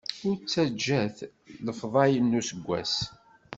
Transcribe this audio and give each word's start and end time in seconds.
Ur 0.27 0.35
ttaǧǧat 0.37 1.17
lefḍayel 1.65 2.23
n 2.25 2.37
useggas. 2.39 2.95